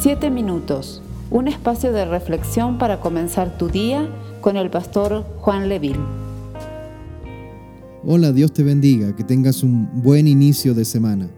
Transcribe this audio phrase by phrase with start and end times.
[0.00, 4.08] Siete minutos, un espacio de reflexión para comenzar tu día
[4.40, 5.98] con el pastor Juan Leville.
[8.04, 11.28] Hola, Dios te bendiga, que tengas un buen inicio de semana.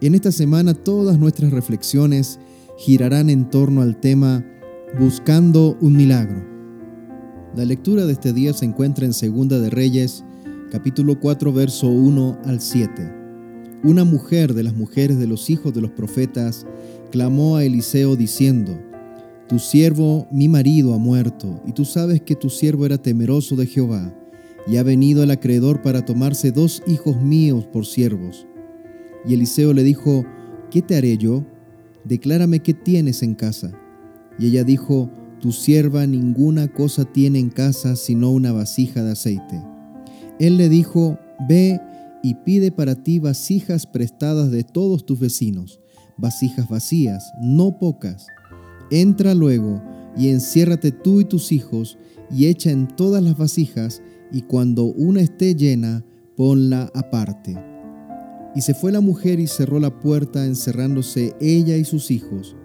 [0.00, 2.40] En esta semana todas nuestras reflexiones
[2.78, 4.42] girarán en torno al tema
[4.98, 6.42] Buscando un milagro.
[7.54, 10.24] La lectura de este día se encuentra en Segunda de Reyes,
[10.70, 13.24] capítulo 4, verso 1 al 7.
[13.82, 16.66] Una mujer de las mujeres de los hijos de los profetas
[17.14, 18.76] clamó a Eliseo diciendo,
[19.46, 23.68] Tu siervo, mi marido, ha muerto, y tú sabes que tu siervo era temeroso de
[23.68, 24.12] Jehová,
[24.66, 28.48] y ha venido el acreedor para tomarse dos hijos míos por siervos.
[29.24, 30.24] Y Eliseo le dijo,
[30.72, 31.46] ¿qué te haré yo?
[32.02, 33.70] Declárame qué tienes en casa.
[34.36, 35.08] Y ella dijo,
[35.40, 39.62] Tu sierva ninguna cosa tiene en casa sino una vasija de aceite.
[40.40, 41.16] Él le dijo,
[41.48, 41.80] Ve
[42.24, 45.78] y pide para ti vasijas prestadas de todos tus vecinos,
[46.16, 48.26] vasijas vacías, no pocas.
[48.90, 49.82] Entra luego
[50.16, 51.98] y enciérrate tú y tus hijos
[52.30, 56.04] y echa en todas las vasijas, y cuando una esté llena,
[56.36, 57.56] ponla aparte.
[58.54, 62.56] Y se fue la mujer y cerró la puerta, encerrándose ella y sus hijos.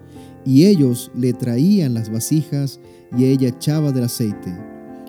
[0.44, 2.80] Y ellos le traían las vasijas
[3.16, 4.56] y ella echaba del aceite.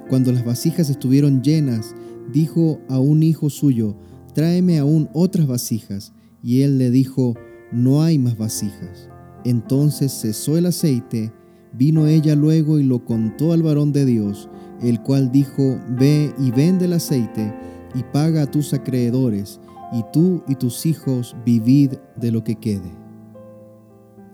[0.09, 1.95] Cuando las vasijas estuvieron llenas,
[2.34, 3.95] dijo a un hijo suyo,
[4.34, 6.14] tráeme aún otras vasijas.
[6.44, 7.36] Y él le dijo,
[7.72, 9.09] no hay más vasijas.
[9.44, 11.33] Entonces cesó el aceite,
[11.73, 14.50] vino ella luego y lo contó al varón de Dios,
[14.81, 17.53] el cual dijo, ve y vende el aceite
[17.95, 19.59] y paga a tus acreedores,
[19.91, 22.91] y tú y tus hijos vivid de lo que quede.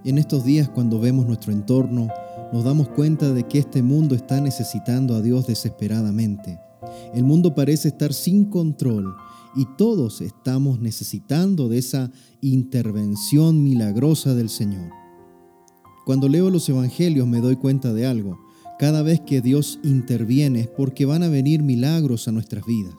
[0.05, 2.07] En estos días cuando vemos nuestro entorno,
[2.53, 6.59] nos damos cuenta de que este mundo está necesitando a Dios desesperadamente.
[7.13, 9.15] El mundo parece estar sin control
[9.55, 12.11] y todos estamos necesitando de esa
[12.41, 14.91] intervención milagrosa del Señor.
[16.05, 18.39] Cuando leo los evangelios me doy cuenta de algo.
[18.79, 22.95] Cada vez que Dios interviene es porque van a venir milagros a nuestras vidas.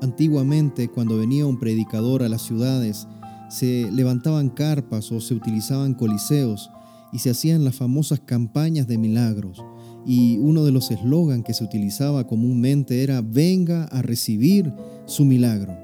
[0.00, 3.08] Antiguamente, cuando venía un predicador a las ciudades,
[3.50, 6.70] se levantaban carpas o se utilizaban coliseos
[7.12, 9.64] y se hacían las famosas campañas de milagros
[10.06, 14.72] y uno de los eslogans que se utilizaba comúnmente era venga a recibir
[15.04, 15.76] su milagro.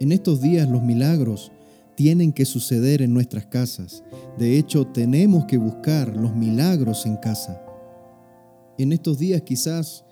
[0.00, 1.50] En estos días los milagros
[1.94, 4.04] tienen que suceder en nuestras casas.
[4.38, 7.62] De hecho, tenemos que buscar los milagros en casa.
[8.76, 10.04] En estos días quizás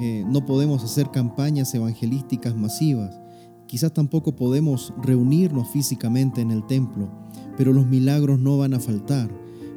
[0.00, 3.18] eh, no podemos hacer campañas evangelísticas masivas,
[3.66, 7.08] quizás tampoco podemos reunirnos físicamente en el templo,
[7.56, 9.30] pero los milagros no van a faltar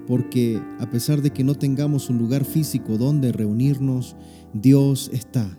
[0.07, 4.15] porque a pesar de que no tengamos un lugar físico donde reunirnos,
[4.53, 5.57] Dios está.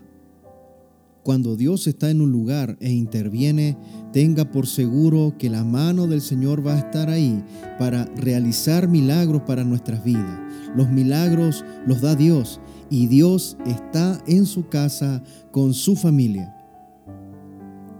[1.23, 3.77] Cuando Dios está en un lugar e interviene,
[4.11, 7.41] tenga por seguro que la mano del Señor va a estar ahí
[7.79, 10.41] para realizar milagros para nuestras vidas.
[10.75, 16.53] Los milagros los da Dios y Dios está en su casa con su familia.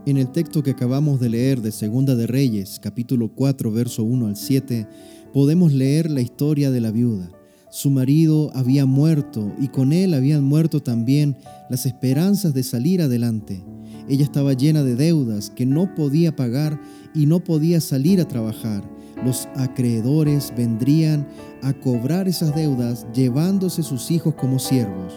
[0.06, 4.28] En el texto que acabamos de leer de Segunda de Reyes, capítulo 4, verso 1
[4.28, 4.86] al 7,
[5.34, 7.30] podemos leer la historia de la viuda.
[7.72, 11.36] Su marido había muerto y con él habían muerto también
[11.72, 13.64] las esperanzas de salir adelante.
[14.08, 16.80] Ella estaba llena de deudas que no podía pagar
[17.16, 18.88] y no podía salir a trabajar.
[19.26, 21.28] Los acreedores vendrían
[21.64, 25.14] a cobrar esas deudas llevándose sus hijos como siervos.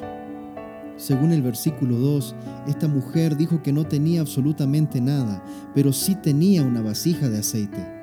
[0.96, 2.34] Según el versículo 2,
[2.68, 5.44] esta mujer dijo que no tenía absolutamente nada,
[5.74, 7.95] pero sí tenía una vasija de aceite.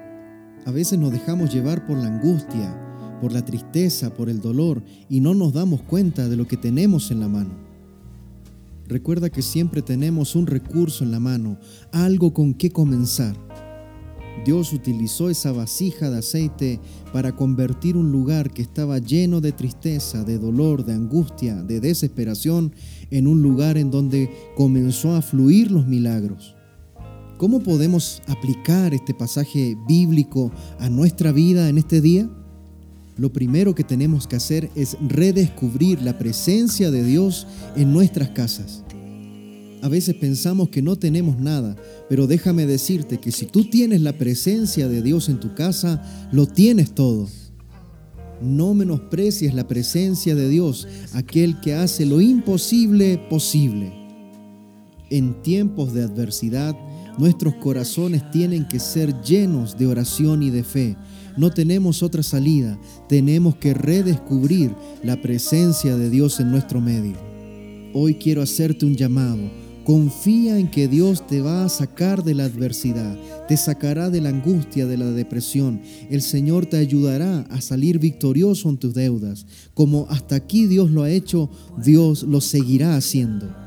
[0.66, 2.80] A veces nos dejamos llevar por la angustia,
[3.20, 7.12] por la tristeza, por el dolor y no nos damos cuenta de lo que tenemos
[7.12, 7.52] en la mano.
[8.88, 11.58] Recuerda que siempre tenemos un recurso en la mano,
[11.92, 13.36] algo con qué comenzar.
[14.46, 16.80] Dios utilizó esa vasija de aceite
[17.12, 22.74] para convertir un lugar que estaba lleno de tristeza, de dolor, de angustia, de desesperación,
[23.10, 26.56] en un lugar en donde comenzó a fluir los milagros.
[27.44, 30.50] ¿Cómo podemos aplicar este pasaje bíblico
[30.80, 32.30] a nuestra vida en este día?
[33.18, 37.46] Lo primero que tenemos que hacer es redescubrir la presencia de Dios
[37.76, 38.86] en nuestras casas.
[39.82, 41.76] A veces pensamos que no tenemos nada,
[42.08, 46.02] pero déjame decirte que si tú tienes la presencia de Dios en tu casa,
[46.32, 47.28] lo tienes todo.
[48.42, 53.92] No menosprecies la presencia de Dios, aquel que hace lo imposible posible.
[55.10, 56.74] En tiempos de adversidad,
[57.18, 60.98] Nuestros corazones tienen que ser llenos de oración y de fe.
[61.38, 62.80] No tenemos otra salida.
[63.08, 64.72] Tenemos que redescubrir
[65.04, 67.16] la presencia de Dios en nuestro medio.
[67.94, 69.52] Hoy quiero hacerte un llamado.
[69.84, 73.18] Confía en que Dios te va a sacar de la adversidad,
[73.50, 75.82] te sacará de la angustia, de la depresión.
[76.10, 79.46] El Señor te ayudará a salir victorioso en tus deudas.
[79.74, 83.63] Como hasta aquí Dios lo ha hecho, Dios lo seguirá haciendo.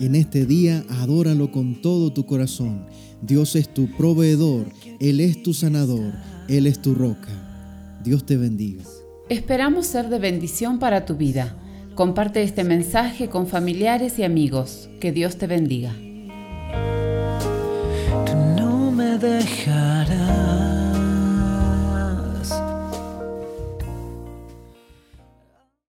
[0.00, 2.86] En este día adóralo con todo tu corazón.
[3.20, 4.66] Dios es tu proveedor,
[5.00, 6.12] Él es tu sanador,
[6.48, 7.98] Él es tu roca.
[8.04, 8.84] Dios te bendiga.
[9.28, 11.56] Esperamos ser de bendición para tu vida.
[11.96, 14.88] Comparte este mensaje con familiares y amigos.
[15.00, 15.92] Que Dios te bendiga.